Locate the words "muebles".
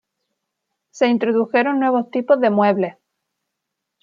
2.49-2.97